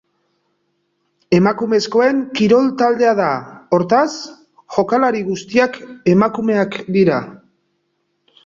[1.39, 3.27] Emakumezkoen kirol taldea da,
[3.77, 4.07] hortaz,
[4.79, 5.81] jokalari guztiak
[6.15, 7.21] emakumeak dira.